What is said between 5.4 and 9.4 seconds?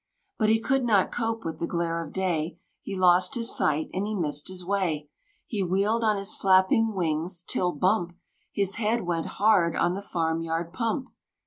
He wheeled on his flapping wings, till, "bump!" His head went,